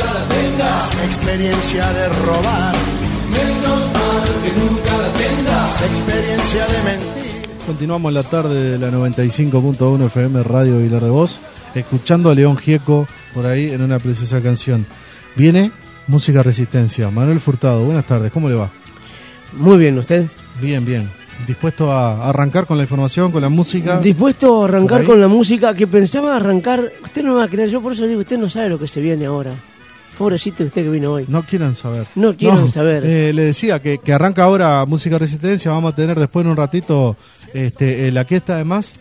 [0.00, 1.04] Nunca la tenga.
[1.04, 2.74] Experiencia de robar,
[3.30, 5.86] Menos mal que nunca la tenga.
[5.86, 7.50] experiencia de mentir.
[7.66, 11.40] Continuamos la tarde de la 95.1 FM Radio Vilar de Voz,
[11.74, 14.86] escuchando a León Gieco por ahí en una preciosa canción.
[15.36, 15.70] Viene
[16.08, 17.10] Música Resistencia.
[17.10, 18.68] Manuel Furtado, buenas tardes, ¿cómo le va?
[19.52, 20.26] Muy bien, ¿usted?
[20.60, 21.08] Bien, bien.
[21.46, 23.98] ¿Dispuesto a arrancar con la información, con la música?
[24.00, 26.90] Dispuesto a ¿Por arrancar con la música que pensaba arrancar.
[27.02, 28.88] Usted no me va a creer, yo por eso digo, usted no sabe lo que
[28.88, 29.52] se viene ahora.
[30.18, 31.24] Pobrecito usted que vino hoy.
[31.28, 32.06] No quieren saber.
[32.14, 33.04] No quieren saber.
[33.06, 36.56] eh, le decía que, que arranca ahora Música Resistencia, vamos a tener después en un
[36.56, 37.16] ratito
[37.54, 38.96] este, eh, la que está además.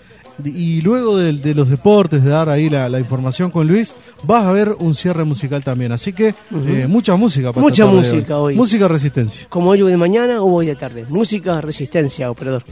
[0.46, 3.94] Y luego de, de los deportes, de dar ahí la, la información con Luis,
[4.24, 5.92] vas a ver un cierre musical también.
[5.92, 8.56] Así que eh, mucha música para Mucha música hoy.
[8.56, 9.48] Música Resistencia.
[9.50, 11.04] Como hoy de mañana o hoy de tarde.
[11.10, 12.64] Música, resistencia, operador.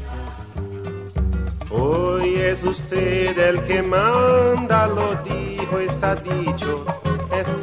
[1.70, 6.86] Hoy es usted el que manda, lo dijo, está dicho,
[7.38, 7.57] es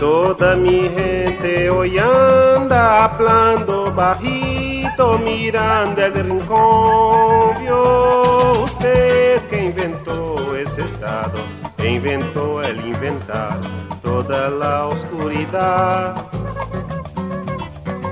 [0.00, 7.60] Toda mi gente hoy anda hablando bajito, mirando el rincón.
[7.60, 11.38] Vio usted que inventó ese estado,
[11.84, 13.60] inventó el inventar
[14.02, 16.16] toda la oscuridad.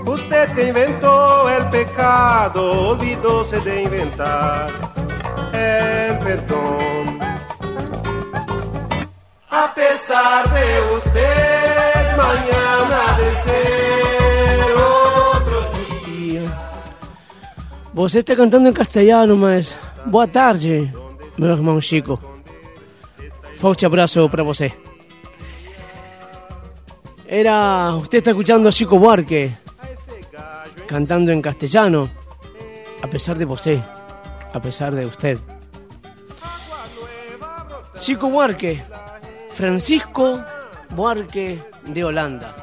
[0.05, 4.66] Usted que inventó el pecado, olvidóse de inventar
[5.55, 6.88] el perdón.
[9.64, 14.74] A pesar de usted, mañana de ser
[15.34, 15.58] otro
[16.06, 16.44] día.
[17.92, 19.76] Você está cantando em castelhano, mas
[20.06, 20.92] boa tarde,
[21.36, 22.20] meu irmão Chico.
[23.56, 24.72] Forte abraço para você.
[27.26, 27.97] Era.
[27.97, 29.52] Usted está escuchando a Chico Buarque
[30.86, 32.08] cantando en castellano,
[33.02, 33.82] a pesar de você,
[34.54, 35.38] a pesar de usted.
[38.00, 38.80] Chico Buarque,
[39.62, 40.41] Francisco
[40.91, 42.54] Buarque de Holanda.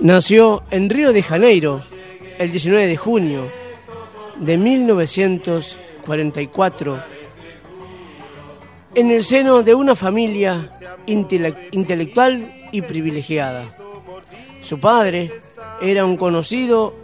[0.00, 1.80] Nació en Río de Janeiro
[2.38, 3.50] el 19 de junio
[4.36, 7.02] de 1944
[8.96, 10.68] en el seno de una familia
[11.06, 13.64] intele- intelectual y privilegiada.
[14.60, 15.32] Su padre
[15.80, 16.94] era un conocido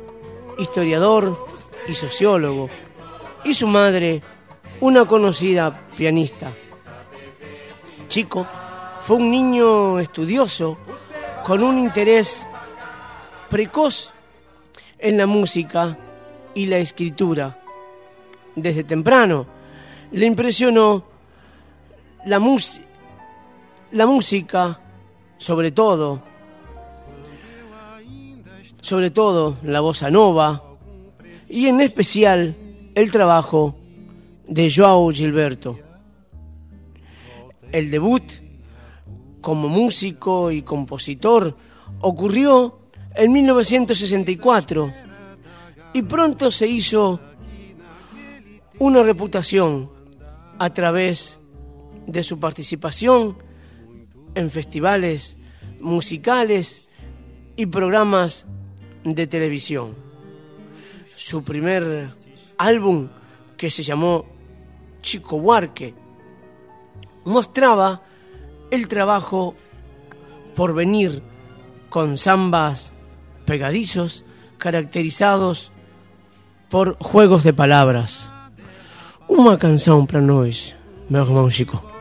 [0.58, 1.42] historiador
[1.88, 2.68] y sociólogo
[3.44, 4.20] y su madre
[4.80, 6.52] una conocida pianista.
[8.08, 8.46] Chico
[9.04, 10.78] fue un niño estudioso
[11.44, 12.46] con un interés
[13.50, 14.14] precoz
[14.98, 15.98] en la música
[16.54, 17.60] y la escritura.
[18.56, 19.44] Desde temprano
[20.10, 21.04] le impresionó
[22.24, 22.40] la,
[23.92, 24.80] la música,
[25.36, 26.22] sobre todo,
[28.80, 30.62] sobre todo la bossa nova
[31.50, 32.56] y en especial
[32.94, 33.76] el trabajo
[34.48, 35.78] de Joao Gilberto.
[37.70, 38.44] El debut
[39.44, 41.54] como músico y compositor
[42.00, 42.78] ocurrió
[43.14, 44.90] en 1964
[45.92, 47.20] y pronto se hizo
[48.78, 49.90] una reputación
[50.58, 51.38] a través
[52.06, 53.36] de su participación
[54.34, 55.36] en festivales
[55.78, 56.88] musicales
[57.54, 58.46] y programas
[59.04, 59.94] de televisión.
[61.16, 62.08] Su primer
[62.56, 63.10] álbum,
[63.58, 64.24] que se llamó
[65.02, 65.92] Chico Buarque,
[67.26, 68.13] mostraba
[68.74, 69.54] el trabajo
[70.54, 71.22] por venir
[71.88, 72.92] con zambas
[73.46, 74.24] pegadizos
[74.58, 75.72] caracterizados
[76.68, 78.30] por juegos de palabras.
[79.28, 80.74] Uma canção para nós,
[81.08, 81.93] meu irmão Chico.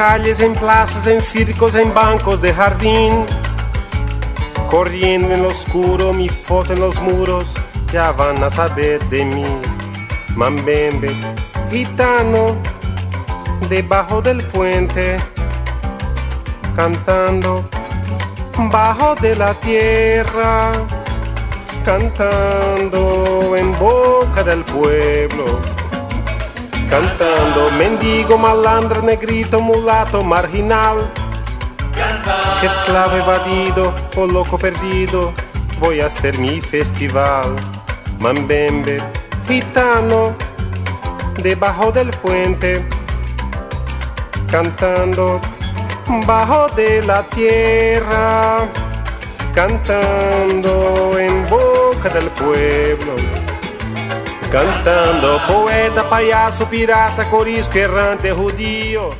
[0.00, 3.26] Calles, en plazas, en circos, en bancos de jardín.
[4.70, 7.44] Corriendo en lo oscuro, mi foto en los muros,
[7.92, 9.44] ya van a saber de mí.
[10.36, 11.10] Mambembe,
[11.70, 12.56] gitano,
[13.68, 15.18] debajo del puente,
[16.74, 17.68] cantando,
[18.70, 20.72] bajo de la tierra,
[21.84, 25.69] cantando en voz del pueblo.
[26.90, 31.08] Cantando, mendigo, malandro, negrito, mulato, marginal.
[32.60, 35.32] Esclavo evadido o loco perdido,
[35.78, 37.54] voy a hacer mi festival.
[38.18, 39.00] Mambembe,
[39.46, 40.34] gitano,
[41.40, 42.84] debajo del puente,
[44.50, 45.40] cantando
[46.26, 48.68] bajo de la tierra,
[49.54, 53.39] cantando en boca del pueblo.
[54.50, 59.10] Cantando poeta, payaso, pirata, corisco, errante, judío.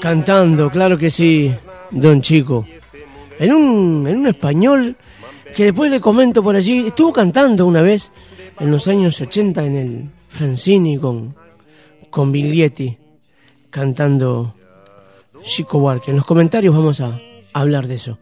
[0.00, 1.54] Cantando, claro que sí,
[1.90, 2.66] don Chico.
[3.38, 4.96] En un, en un español
[5.54, 8.10] que después le comento por allí, estuvo cantando una vez
[8.58, 11.36] en los años 80 en el Francini con,
[12.08, 12.96] con Biglietti,
[13.68, 14.54] cantando
[15.42, 16.10] Chico Buarque.
[16.10, 17.20] En los comentarios vamos a
[17.52, 18.18] hablar de eso.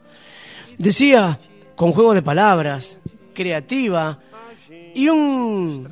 [0.77, 1.39] Decía,
[1.75, 2.99] con juego de palabras,
[3.33, 4.19] creativa
[4.93, 5.87] y un,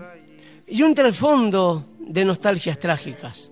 [0.68, 3.52] y un trasfondo de nostalgias trágicas.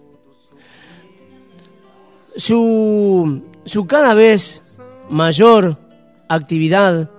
[2.36, 4.62] Su, su cada vez
[5.10, 5.78] mayor
[6.28, 7.10] actividad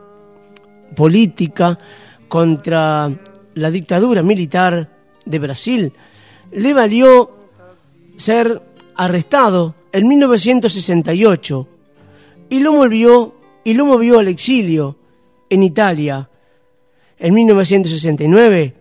[0.97, 1.79] política
[2.29, 3.11] contra
[3.55, 4.89] la dictadura militar
[5.25, 5.93] de Brasil
[6.53, 7.31] le valió
[8.17, 8.63] ser
[8.95, 11.69] arrestado en 1968
[12.49, 13.35] y lo movió
[13.65, 14.97] y lo movió al exilio
[15.49, 16.30] en Italia.
[17.23, 18.75] En 1969,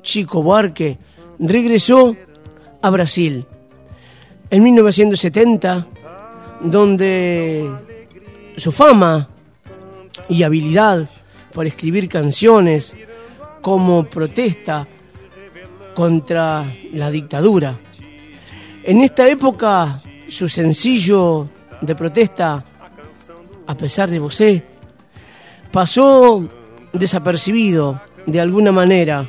[0.00, 0.98] Chico Buarque
[1.40, 2.14] regresó
[2.80, 3.44] a Brasil.
[4.48, 5.88] En 1970,
[6.60, 7.68] donde
[8.56, 9.28] su fama
[10.28, 11.10] y habilidad
[11.52, 12.94] por escribir canciones
[13.60, 14.86] como protesta
[15.92, 17.80] contra la dictadura.
[18.84, 21.48] En esta época, su sencillo
[21.80, 22.64] de protesta,
[23.66, 24.62] a pesar de vosé,
[25.72, 26.48] pasó
[26.98, 29.28] desapercibido de alguna manera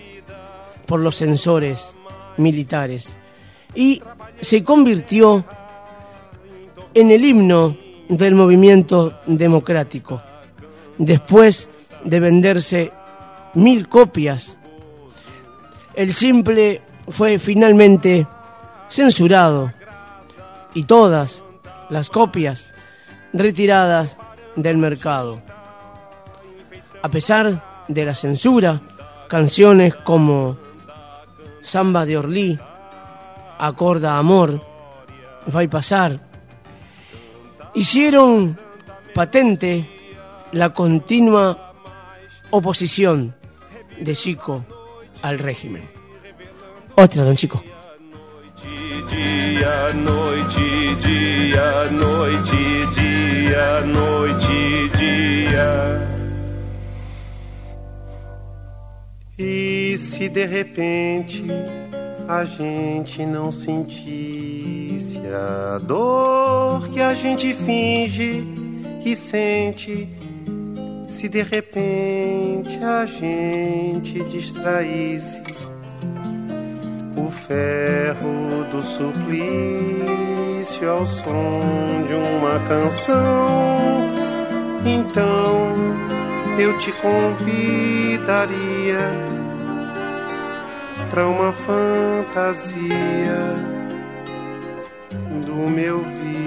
[0.86, 1.96] por los censores
[2.38, 3.18] militares
[3.75, 4.02] y
[4.40, 5.46] se convirtió
[6.94, 7.78] en el himno
[8.10, 10.22] del movimiento democrático.
[10.98, 11.69] Después
[12.04, 12.92] de venderse
[13.54, 14.58] mil copias,
[15.94, 18.25] el simple fue finalmente
[18.88, 19.72] censurado
[20.74, 21.44] y todas
[21.90, 22.70] las copias
[23.34, 24.18] retiradas
[24.56, 25.42] del mercado.
[27.02, 28.82] A pesar de la censura,
[29.30, 30.58] canciones como
[31.62, 32.60] Samba de Orlí,
[33.60, 34.62] Acorda Amor,
[35.56, 36.20] Va a pasar,
[37.74, 38.60] hicieron
[39.14, 39.88] patente
[40.52, 41.74] la continua
[42.50, 43.34] oposición
[43.98, 44.66] de Chico
[45.22, 45.90] al régimen.
[46.96, 47.64] Otra, don Chico.
[59.39, 61.45] E se de repente
[62.28, 68.44] a gente não sentisse a dor que a gente finge
[69.06, 70.10] e sente?
[71.07, 75.39] Se de repente a gente distraísse
[77.16, 80.00] o ferro do suplício
[80.89, 81.62] ao som
[82.07, 83.78] de uma canção,
[84.84, 86.17] então
[86.57, 88.57] eu te convidaria
[91.09, 92.88] para uma fantasia
[95.46, 96.47] do meu violão.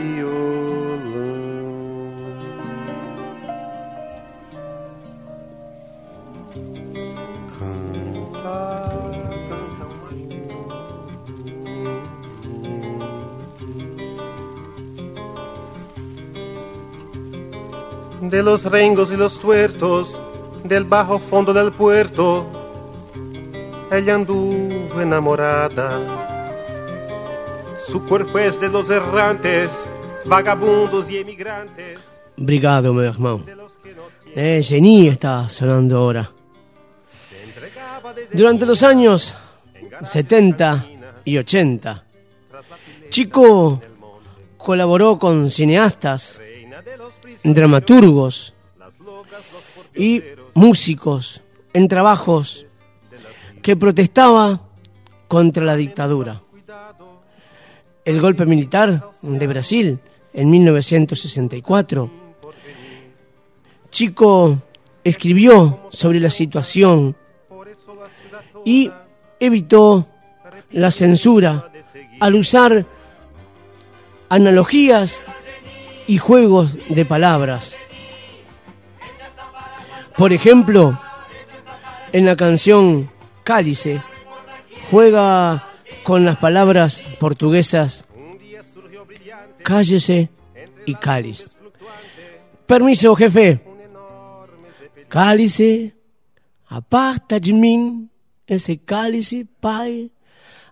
[18.30, 20.20] De los rengos y los tuertos
[20.64, 22.46] del bajo fondo del puerto.
[23.90, 25.88] Ella anduvo enamorada.
[27.88, 29.72] Su cuerpo es de los errantes,
[30.24, 31.98] vagabundos y emigrantes.
[32.36, 33.42] Brigado, meu irmão.
[34.34, 36.30] Eh, Genie está sonando ahora.
[38.32, 39.34] Durante los años
[40.02, 40.86] 70
[41.24, 42.04] y 80,
[43.10, 43.82] Chico
[44.56, 46.40] colaboró con cineastas,
[47.44, 48.54] dramaturgos
[49.94, 50.22] y
[50.54, 52.66] músicos en trabajos
[53.62, 54.60] que protestaba
[55.28, 56.42] contra la dictadura.
[58.04, 60.00] El golpe militar de Brasil
[60.32, 62.10] en 1964.
[63.90, 64.62] Chico
[65.04, 67.16] escribió sobre la situación
[68.64, 68.90] y
[69.38, 70.06] evitó
[70.72, 71.70] la censura
[72.20, 72.86] al usar
[74.28, 75.22] analogías
[76.10, 77.76] y juegos de palabras.
[80.16, 81.00] Por ejemplo,
[82.10, 83.08] en la canción
[83.44, 84.02] cálice,
[84.90, 85.68] juega
[86.02, 88.06] con las palabras portuguesas
[89.62, 90.30] cállese
[90.84, 91.48] y cáliz.
[92.66, 93.60] Permiso, jefe.
[95.08, 95.94] Cálice,
[96.66, 98.08] aparta de mim
[98.48, 100.10] esse cálice, pai.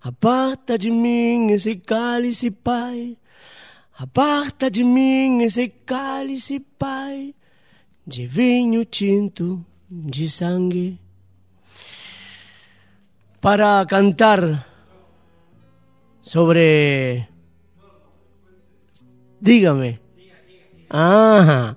[0.01, 3.17] Aparta de mim esse cálice, pai.
[3.99, 7.35] Aparta de mim esse cálice, pai.
[8.07, 11.01] De vinho tinto, de sangue.
[13.41, 14.65] Para cantar
[16.21, 17.29] sobre...
[19.41, 19.99] Dígame.
[20.89, 21.77] Ah.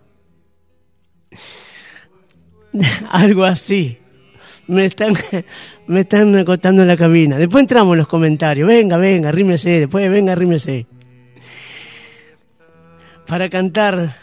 [3.09, 3.97] Algo así.
[4.67, 5.15] Me están,
[5.87, 7.39] me están acotando en la cabina.
[7.39, 8.67] Después entramos en los comentarios.
[8.67, 9.71] Venga, venga, rímese.
[9.71, 10.85] Después venga, rímese.
[13.31, 14.17] Para cantar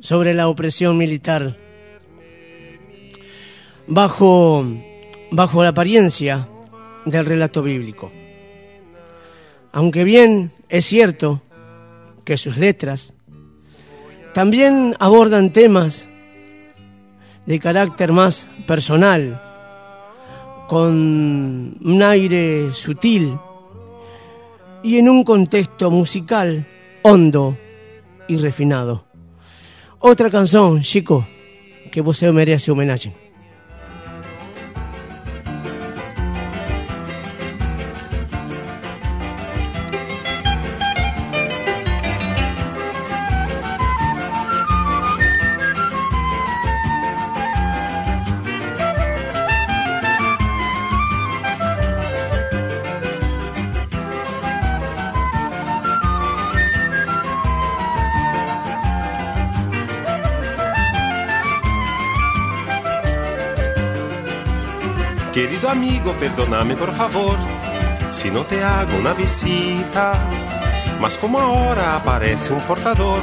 [0.00, 1.56] sobre la opresión militar.
[3.86, 4.66] Bajo,
[5.30, 6.48] bajo la apariencia
[7.04, 8.10] del relato bíblico.
[9.70, 11.40] Aunque bien es cierto
[12.24, 13.14] que sus letras
[14.34, 16.08] también abordan temas
[17.46, 19.40] de carácter más personal,
[20.66, 23.36] con un aire sutil
[24.82, 26.66] y en un contexto musical
[27.02, 27.56] hondo
[28.32, 29.04] y refinado.
[29.98, 31.26] Otra canción, chico,
[31.92, 33.21] que vos merece homenaje.
[65.32, 67.38] Querido amigo, perdóname por favor
[68.10, 70.12] si no te hago una visita.
[71.00, 73.18] Mas como ahora aparece un portador,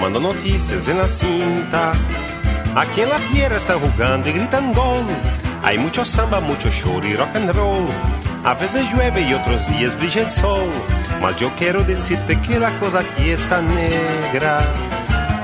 [0.00, 1.92] mando noticias en la cinta.
[2.74, 5.04] Aquí en la tierra están jugando y gritan gol.
[5.62, 7.86] Hay mucho samba, mucho show y rock and roll.
[8.44, 10.70] A veces llueve y otros días brilla el sol.
[11.20, 14.66] Mas yo quiero decirte que la cosa aquí está negra.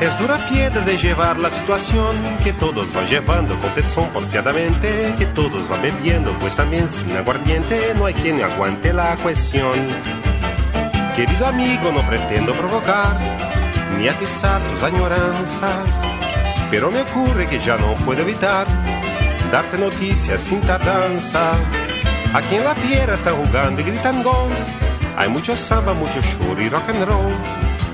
[0.00, 5.26] Es dura piedra de llevar la situación que todos van llevando con tesón porfiadamente, que
[5.26, 9.78] todos van bebiendo, pues también sin aguardiente no hay quien aguante la cuestión.
[11.14, 13.19] Querido amigo, no pretendo provocar
[13.99, 15.87] ni atizar tus añoranzas,
[16.71, 18.66] pero me ocurre que ya no puedo evitar
[19.52, 21.52] darte noticias sin tardanza.
[22.33, 24.50] Aquí en la tierra están jugando y gritan gol.
[25.19, 26.21] Hay mucho samba, mucho
[26.59, 27.35] y rock and roll.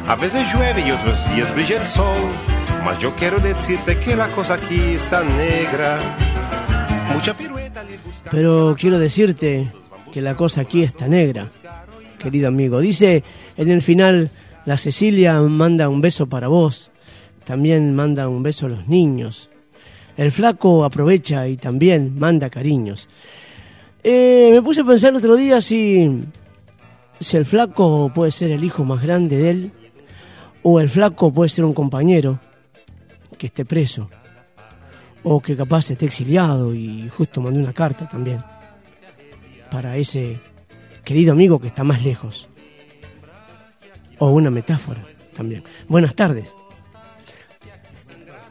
[0.08, 2.22] A veces llueve y otros días brilla el sol,
[2.84, 5.98] mas yo quiero decirte que la cosa aquí está negra.
[7.12, 7.82] Mucha pirueta.
[8.30, 9.72] Pero quiero decirte
[10.12, 11.48] que la cosa aquí está negra,
[12.20, 12.78] querido amigo.
[12.78, 13.24] Dice
[13.56, 14.30] en el final,
[14.64, 16.92] la Cecilia manda un beso para vos,
[17.44, 19.50] también manda un beso a los niños.
[20.16, 23.08] El flaco aprovecha y también manda cariños.
[24.04, 26.22] Eh, me puse a pensar el otro día si,
[27.18, 29.72] si el flaco puede ser el hijo más grande de él
[30.68, 32.40] o el flaco puede ser un compañero
[33.38, 34.10] que esté preso.
[35.22, 38.40] O que capaz esté exiliado y justo mandó una carta también.
[39.70, 40.40] Para ese
[41.04, 42.48] querido amigo que está más lejos.
[44.18, 45.04] O una metáfora
[45.36, 45.62] también.
[45.86, 46.52] Buenas tardes.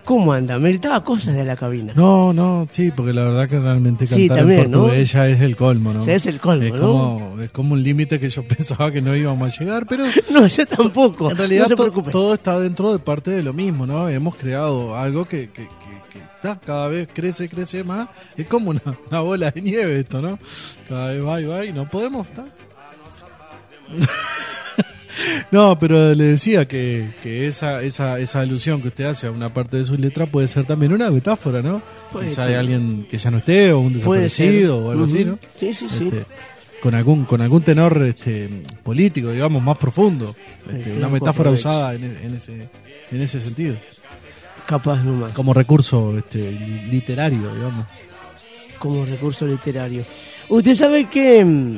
[0.05, 0.59] ¿Cómo anda?
[0.59, 1.91] Me gritaba cosas de la cabina.
[1.95, 4.79] No, no, sí, porque la verdad que realmente Sí, cantar también, en ¿no?
[4.81, 6.03] portugués ya es el colmo, ¿no?
[6.05, 6.79] Sí, es el colmo, es ¿no?
[6.79, 10.45] Como, es como un límite que yo pensaba que no íbamos a llegar, pero No,
[10.45, 11.31] yo tampoco.
[11.31, 14.07] en realidad no to- todo está dentro de parte de lo mismo, ¿no?
[14.07, 18.07] Hemos creado algo que, que, que- que está, cada vez crece, crece más.
[18.38, 20.38] Es como una, una bola de nieve esto, ¿no?
[20.88, 22.45] Cada vez va y va y no podemos estar.
[25.51, 29.50] No, pero le decía que, que esa, esa, esa alusión que usted hace a una
[29.50, 31.81] parte de su letra puede ser también una metáfora, ¿no?
[32.12, 35.25] Puede Quizá hay alguien que ya no esté o un desaparecido o algo así.
[35.25, 35.39] ¿no?
[35.60, 36.07] Sí, sí, sí.
[36.12, 36.24] Este,
[36.81, 38.50] con algún con algún tenor este,
[38.84, 40.36] político, digamos, más profundo.
[40.72, 42.67] Este, una metáfora usada en, en ese
[43.12, 43.75] en ese sentido,
[44.67, 45.31] Capaz nomás.
[45.31, 47.86] como recurso este, li- literario, digamos.
[48.79, 50.03] como recurso literario.
[50.50, 51.77] Usted sabe que mm,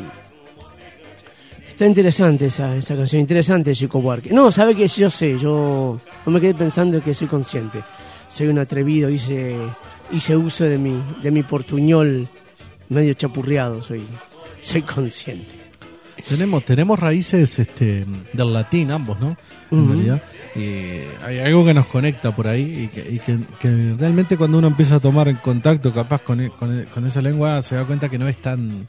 [1.77, 4.31] está interesante esa, esa canción, interesante Chico Buarque.
[4.34, 7.81] No, sabe que yo sé, yo no me quedé pensando que soy consciente.
[8.29, 9.55] Soy un atrevido, hice,
[10.12, 12.27] hice uso de mi, de mi portuñol
[12.89, 14.01] medio chapurreado, soy,
[14.60, 15.55] soy consciente.
[16.27, 18.03] Tenemos, tenemos raíces este,
[18.34, 19.38] del latín ambos, ¿no?
[19.72, 20.22] En realidad.
[20.55, 24.57] Y hay algo que nos conecta por ahí y, que, y que- que realmente cuando
[24.57, 28.10] uno empieza a tomar en contacto capaz con, con, con esa lengua se da cuenta
[28.10, 28.88] que no es tan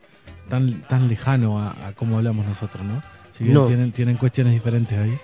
[0.49, 3.03] tan tan lejano a, a como hablamos nosotros, ¿no?
[3.37, 3.67] Si bien No.
[3.67, 5.17] tienen, tienen cuestiones diferentes ahí.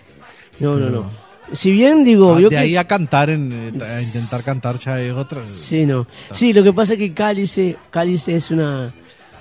[0.61, 1.11] No, no, no.
[1.53, 4.79] Si bien digo, Ah, yo de que- ahí a cantar, en, eh, a intentar cantar
[4.79, 5.41] ya es otra.
[5.51, 6.07] Sí, no.
[6.33, 8.93] Sí, lo que pasa es que Cálice, Cálice es una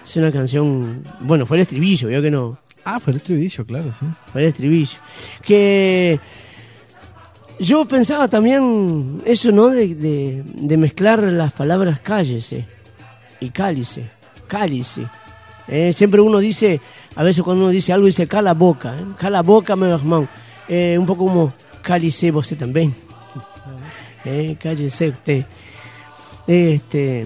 [0.06, 3.90] es una canción, bueno, fue el estribillo, veo que no, Ah, fue el estribillo, claro,
[3.98, 4.06] sí.
[4.34, 4.98] fue el estribillo.
[5.46, 6.20] Que
[7.60, 9.70] yo pensaba también eso, ¿no?
[9.70, 12.66] De, de, de mezclar las palabras cállese
[13.40, 14.10] y cálice,
[14.48, 15.06] cálice.
[15.68, 16.82] Eh, siempre uno dice,
[17.16, 19.04] a veces cuando uno dice algo dice cala boca, ¿eh?
[19.18, 20.28] cala boca, meu irmão.
[20.68, 22.94] Eh, un poco como cálice você también.
[24.26, 25.46] Eh, cállese usted.
[26.48, 27.26] Este,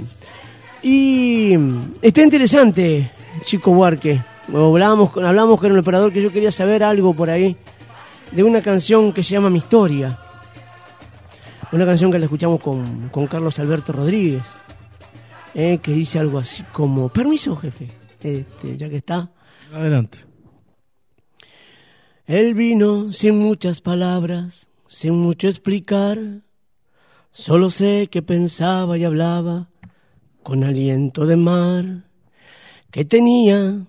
[0.83, 1.53] y
[2.01, 3.09] está interesante,
[3.43, 4.21] Chico Buarque.
[4.53, 7.57] Hablábamos, con- hablamos con el operador que yo quería saber algo por ahí
[8.31, 10.17] de una canción que se llama Mi Historia.
[11.71, 14.43] Una canción que la escuchamos con, con Carlos Alberto Rodríguez,
[15.53, 17.87] eh, que dice algo así como, permiso jefe,
[18.21, 19.31] este, ya que está.
[19.73, 20.19] Adelante.
[22.25, 26.19] Él vino sin muchas palabras, sin mucho explicar.
[27.31, 29.69] Solo sé que pensaba y hablaba
[30.43, 32.09] con aliento de mar,
[32.91, 33.85] que tenía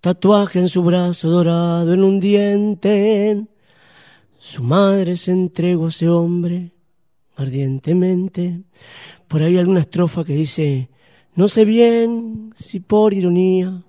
[0.00, 3.46] tatuaje en su brazo dorado en un diente.
[4.38, 6.72] Su madre se entregó a ese hombre
[7.36, 8.62] ardientemente.
[9.28, 10.88] Por ahí hay alguna estrofa que dice,
[11.36, 13.82] no sé bien si por ironía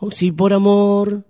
[0.00, 1.24] o si por amor,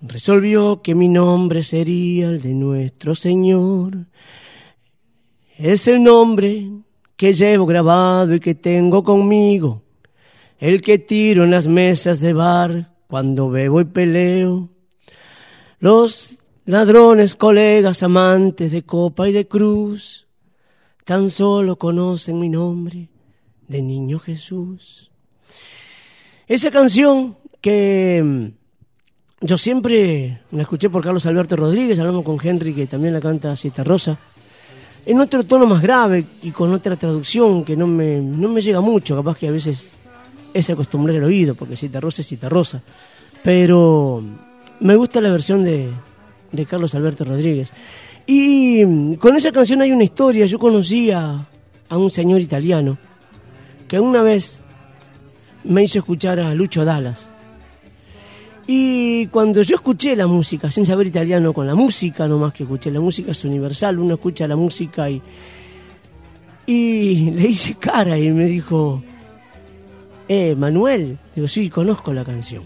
[0.00, 4.06] resolvió que mi nombre sería el de nuestro Señor.
[5.56, 6.72] Es el nombre
[7.16, 9.82] que llevo grabado y que tengo conmigo,
[10.58, 14.70] el que tiro en las mesas de bar cuando bebo y peleo.
[15.78, 20.26] Los ladrones, colegas, amantes de copa y de cruz,
[21.04, 23.13] tan solo conocen mi nombre
[23.68, 25.10] de Niño Jesús.
[26.46, 32.74] Esa canción que mm, yo siempre la escuché por Carlos Alberto Rodríguez, hablamos con Henry
[32.74, 34.18] que también la canta Cita Rosa,
[35.06, 38.80] en otro tono más grave y con otra traducción que no me, no me llega
[38.80, 39.92] mucho, capaz que a veces
[40.52, 42.82] es acostumbrar el oído, porque Cita Rosa es Cita Rosa,
[43.42, 44.22] pero
[44.80, 45.90] me gusta la versión de,
[46.52, 47.72] de Carlos Alberto Rodríguez.
[48.26, 51.46] Y mm, con esa canción hay una historia, yo conocí a
[51.90, 52.98] un señor italiano
[53.88, 54.60] que una vez
[55.64, 57.30] me hizo escuchar a Lucho Dallas.
[58.66, 62.90] Y cuando yo escuché la música, sin saber italiano, con la música nomás que escuché,
[62.90, 65.20] la música es universal, uno escucha la música y,
[66.66, 69.02] y le hice cara y me dijo,
[70.28, 72.62] eh, Manuel, digo, sí, conozco la canción.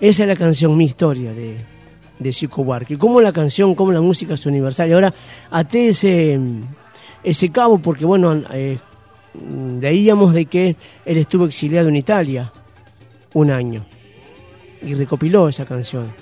[0.00, 1.56] Esa es la canción, mi historia de,
[2.18, 2.98] de Chico Buarque.
[2.98, 4.90] Cómo la canción, cómo la música es universal.
[4.90, 5.12] Y ahora
[5.50, 6.38] até ese,
[7.24, 8.78] ese cabo porque, bueno, eh,
[9.80, 12.52] leíamos de que él estuvo exiliado en Italia
[13.34, 13.84] un año
[14.82, 16.12] y recopiló esa canción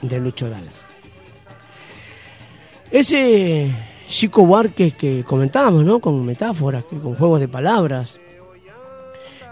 [0.00, 0.84] de Lucho Dallas.
[2.90, 3.70] Ese
[4.08, 5.98] Chico Buarque que comentábamos, ¿no?
[6.00, 8.20] Con metáforas, con juegos de palabras,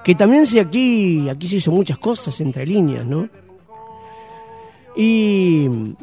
[0.04, 3.28] que también se aquí, aquí se hizo muchas cosas entre líneas, ¿no?
[4.96, 5.94] Y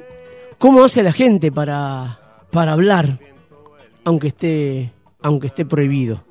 [0.58, 2.20] cómo hace la gente para,
[2.52, 3.20] para hablar,
[4.04, 6.27] aunque esté, aunque esté prohibido.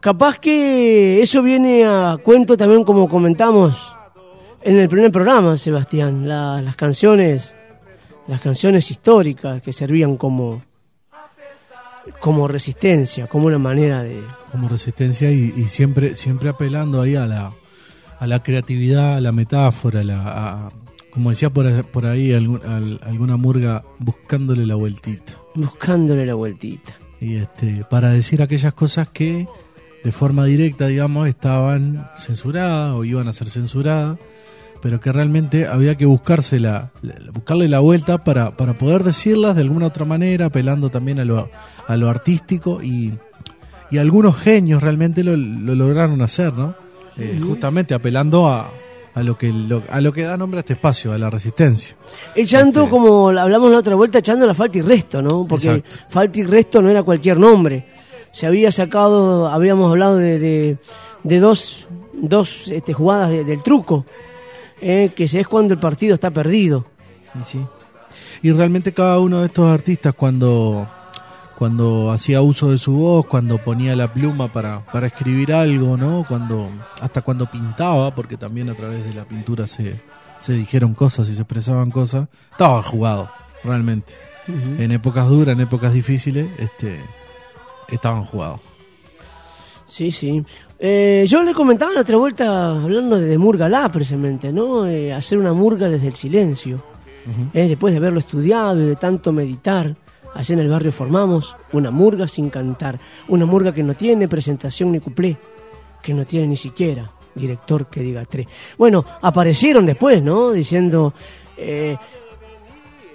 [0.00, 3.94] Capaz que eso viene a cuento también como comentamos
[4.62, 7.54] en el primer programa, Sebastián, la- las canciones,
[8.26, 10.62] las canciones históricas que servían como,
[12.18, 17.26] como resistencia, como una manera de, como resistencia y, y siempre siempre apelando ahí a
[17.26, 17.52] la
[18.18, 20.70] a la creatividad, a la metáfora, a la, a-
[21.10, 22.62] como decía por, por ahí algún-
[23.02, 26.92] alguna murga buscándole la vueltita buscándole la vueltita.
[27.20, 29.46] y este para decir aquellas cosas que
[30.04, 34.18] de forma directa digamos estaban censuradas o iban a ser censuradas
[34.82, 39.54] pero que realmente había que buscarse la, la- buscarle la vuelta para, para poder decirlas
[39.56, 41.50] de alguna otra manera apelando también a lo,
[41.86, 43.12] a lo artístico y,
[43.90, 46.74] y algunos genios realmente lo, lo lograron hacer, ¿no?
[47.18, 48.70] Eh, Justamente apelando a,
[49.14, 51.94] a lo que lo- a lo que da nombre a este espacio, a la resistencia.
[52.34, 55.44] Echando, Este- como hablamos la otra vuelta, echando la falta y resto, ¿no?
[55.46, 56.06] Porque Exacto.
[56.08, 57.84] falta y resto no era cualquier nombre.
[58.32, 60.78] Se había sacado, habíamos hablado de, de,
[61.24, 64.04] de dos, dos este, jugadas de- del truco,
[64.80, 66.86] eh, que es cuando el partido está perdido.
[67.40, 67.60] Y sí.
[68.42, 70.88] Y realmente cada uno de estos artistas cuando
[71.58, 76.24] cuando hacía uso de su voz, cuando ponía la pluma para, para escribir algo, ¿no?
[76.26, 80.00] Cuando hasta cuando pintaba, porque también a través de la pintura se,
[80.40, 83.30] se dijeron cosas y se expresaban cosas, estaba jugado,
[83.62, 84.14] realmente.
[84.48, 86.98] En épocas duras, en épocas difíciles, este,
[87.96, 88.60] estaban jugados.
[89.90, 90.44] Sí, sí.
[90.78, 94.86] Eh, yo le comentaba la otra vuelta, hablando de, de Murgalá precisamente, ¿no?
[94.86, 96.82] Eh, hacer una murga desde el silencio.
[97.52, 99.94] Eh, después de haberlo estudiado y de tanto meditar,
[100.34, 102.98] allá en el barrio formamos una murga sin cantar.
[103.28, 105.36] Una murga que no tiene presentación ni cuplé,
[106.02, 108.46] que no tiene ni siquiera director que diga tres.
[108.78, 110.50] Bueno, aparecieron después, ¿no?
[110.50, 111.14] Diciendo,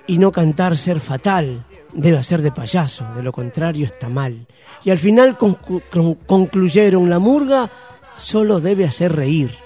[0.07, 4.45] y no cantar ser fatal, debe hacer de payaso, de lo contrario está mal.
[4.83, 7.71] Y al final concluyeron, la murga
[8.15, 9.57] solo debe hacer reír.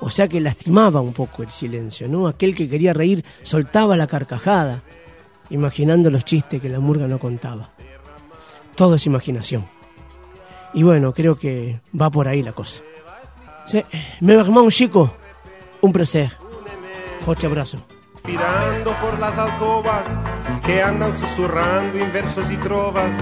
[0.00, 2.28] O sea que lastimaba un poco el silencio, ¿no?
[2.28, 4.82] Aquel que quería reír soltaba la carcajada,
[5.50, 7.70] imaginando los chistes que la murga no contaba.
[8.74, 9.66] Todo es imaginación.
[10.72, 12.82] Y bueno, creo que va por ahí la cosa.
[13.66, 13.84] Sí,
[14.20, 15.12] meu irmão Chico,
[15.82, 16.30] un placer.
[17.20, 17.78] Forte abrazo.
[18.24, 20.27] Pirando por las alcobas
[20.64, 23.12] que andan susurrando en versos y trovas,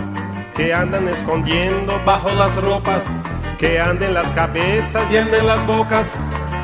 [0.54, 3.02] que andan escondiendo bajo las ropas,
[3.58, 6.10] que andan en las cabezas y andan en las bocas,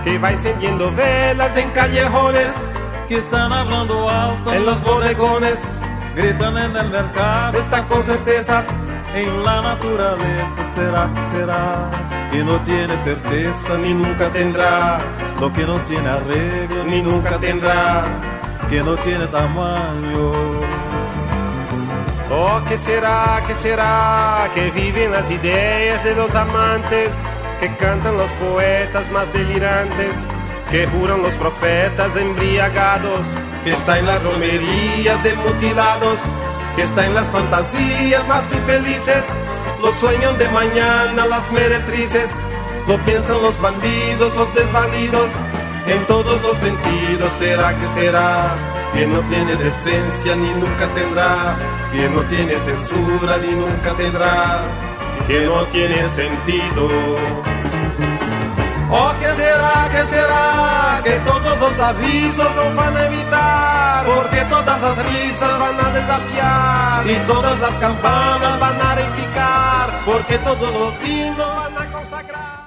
[0.04, 2.52] que va encendiendo velas en callejones,
[3.08, 5.60] que están hablando alto en los bodegones.
[6.14, 8.64] gritan en el mercado, Está con certeza
[9.14, 11.90] en la naturaleza será que será,
[12.30, 14.98] que no tiene certeza ni nunca tendrá,
[15.38, 18.04] lo que no tiene arreglo ni nunca tendrá.
[18.70, 20.51] que no tiene tamaño.
[22.34, 24.50] Oh, ¿qué será, qué será?
[24.54, 27.10] Que viven las ideas de los amantes,
[27.60, 30.16] que cantan los poetas más delirantes,
[30.70, 33.20] que juran los profetas embriagados,
[33.64, 36.16] que está en las romerías de mutilados,
[36.74, 39.24] que está en las fantasías más infelices,
[39.82, 42.30] los sueños de mañana, las meretrices,
[42.88, 45.28] lo piensan los bandidos, los desvalidos,
[45.86, 48.71] en todos los sentidos, ¿será que será?
[48.94, 51.56] Que no tiene decencia ni nunca tendrá,
[51.92, 54.62] que no tiene censura ni nunca tendrá,
[55.26, 56.88] que no tiene sentido.
[58.94, 61.00] Oh, ¿qué será, qué será?
[61.02, 67.10] Que todos los avisos nos van a evitar, porque todas las risas van a desafiar
[67.10, 72.61] y todas las campanas van a repicar, porque todos los himnos van a consagrar.